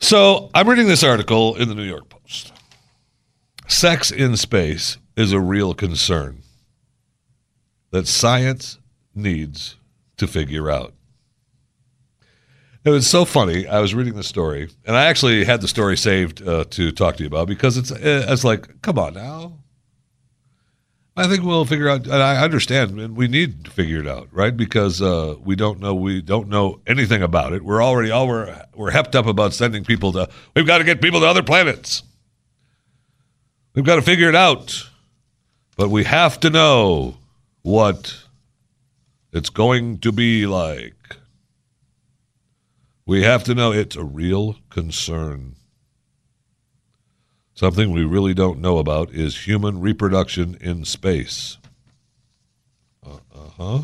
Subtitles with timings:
[0.00, 2.52] So I'm reading this article in the New York Post.
[3.68, 6.42] Sex in space is a real concern
[7.90, 8.78] that science
[9.14, 9.76] needs
[10.16, 10.94] to figure out.
[12.84, 13.66] It was so funny.
[13.68, 17.16] I was reading the story, and I actually had the story saved uh, to talk
[17.16, 19.61] to you about because it's uh, it's like, come on now.
[21.14, 22.06] I think we'll figure out.
[22.06, 24.56] And I understand, and we need to figure it out, right?
[24.56, 27.62] Because uh, we don't know we don't know anything about it.
[27.62, 30.28] We're already all we're we're hepped up about sending people to.
[30.56, 32.02] We've got to get people to other planets.
[33.74, 34.88] We've got to figure it out,
[35.76, 37.16] but we have to know
[37.62, 38.24] what
[39.32, 41.16] it's going to be like.
[43.04, 45.56] We have to know it's a real concern.
[47.62, 51.58] Something we really don't know about is human reproduction in space.
[53.06, 53.20] Uh
[53.56, 53.82] huh.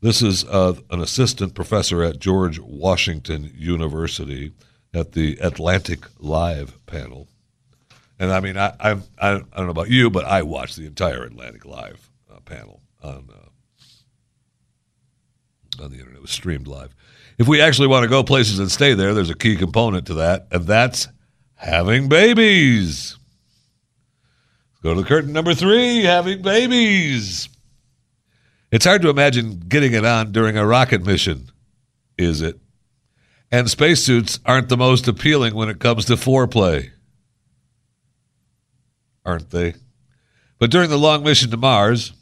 [0.00, 4.52] This is uh, an assistant professor at George Washington University
[4.94, 7.28] at the Atlantic Live panel.
[8.18, 11.24] And I mean, I, I, I don't know about you, but I watched the entire
[11.24, 13.50] Atlantic Live uh, panel on, uh,
[15.82, 16.16] on the internet.
[16.16, 16.96] It was streamed live.
[17.36, 20.14] If we actually want to go places and stay there, there's a key component to
[20.14, 21.06] that, and that's
[21.64, 23.16] having babies.
[24.82, 27.48] Go to the curtain number three having babies.
[28.70, 31.50] It's hard to imagine getting it on during a rocket mission,
[32.18, 32.58] is it?
[33.50, 36.90] And spacesuits aren't the most appealing when it comes to foreplay,
[39.24, 39.74] aren't they?
[40.58, 42.12] But during the long mission to Mars,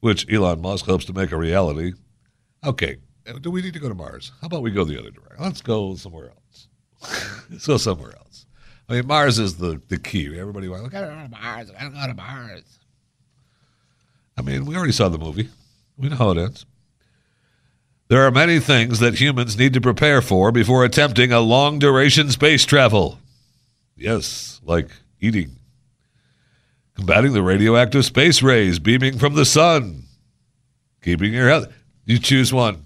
[0.00, 1.92] which Elon Musk hopes to make a reality,
[2.64, 2.98] okay,
[3.40, 4.32] do we need to go to Mars?
[4.40, 5.42] How about we go the other direction?
[5.42, 6.68] Let's go somewhere else.
[7.50, 8.46] Let's go somewhere else.
[8.88, 10.38] I mean, Mars is the, the key.
[10.38, 11.70] Everybody wants, look, I don't go to Mars.
[11.78, 12.78] I don't go to Mars.
[14.36, 15.48] I mean, we already saw the movie.
[15.96, 16.66] We know how it ends.
[18.08, 22.30] There are many things that humans need to prepare for before attempting a long duration
[22.30, 23.18] space travel.
[23.96, 24.90] Yes, like
[25.20, 25.56] eating,
[26.94, 30.02] combating the radioactive space rays beaming from the sun,
[31.00, 31.72] keeping your health.
[32.04, 32.84] You choose one.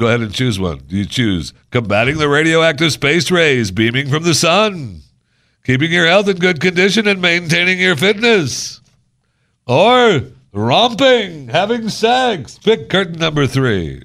[0.00, 0.80] Go ahead and choose one.
[0.88, 5.02] You choose combating the radioactive space rays beaming from the sun,
[5.62, 8.80] keeping your health in good condition and maintaining your fitness,
[9.66, 10.22] or
[10.54, 12.58] romping, having sex?
[12.58, 14.04] Pick curtain number three.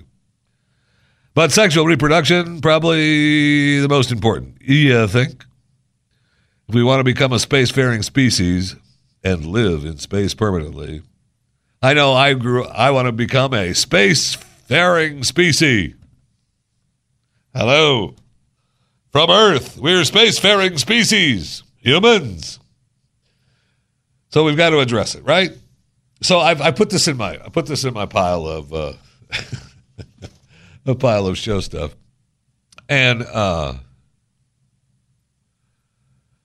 [1.33, 4.57] But sexual reproduction, probably the most important.
[4.59, 5.45] You think?
[6.67, 8.75] If we want to become a spacefaring species
[9.23, 11.03] and live in space permanently,
[11.81, 12.65] I know I grew.
[12.65, 13.73] I want to become a
[14.67, 15.95] spacefaring species.
[17.53, 18.15] Hello,
[19.11, 22.59] from Earth, we're spacefaring species, humans.
[24.29, 25.51] So we've got to address it, right?
[26.21, 28.93] So I've, I put this in my I put this in my pile of uh,
[30.85, 31.95] a pile of show stuff,
[32.89, 33.75] and uh,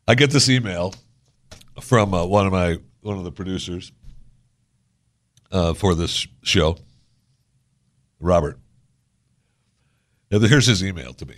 [0.07, 0.95] I get this email
[1.81, 3.91] from uh, one of my one of the producers
[5.51, 6.77] uh, for this show,
[8.21, 8.59] Robert.
[10.31, 11.37] And here's his email to me.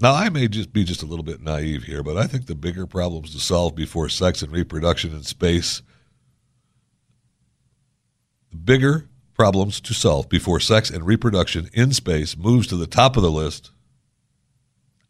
[0.00, 2.54] Now, I may just be just a little bit naive here, but I think the
[2.54, 5.82] bigger problems to solve before sex and reproduction in space,
[8.50, 13.16] the bigger problems to solve before sex and reproduction in space moves to the top
[13.16, 13.70] of the list.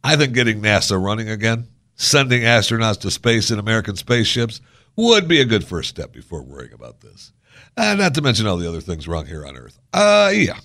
[0.02, 4.60] I think getting NASA running again, sending astronauts to space in American spaceships,
[4.96, 7.32] would be a good first step before worrying about this.
[7.76, 9.78] Uh, not to mention all the other things wrong here on Earth.
[9.92, 10.58] Uh, yeah.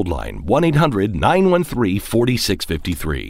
[0.00, 3.28] Goldline 1 800 913 4653.